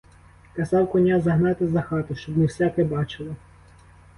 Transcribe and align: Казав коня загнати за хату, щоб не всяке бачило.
Казав 0.53 0.91
коня 0.91 1.19
загнати 1.21 1.67
за 1.67 1.81
хату, 1.81 2.15
щоб 2.15 2.37
не 2.37 2.45
всяке 2.45 2.83
бачило. 2.83 3.35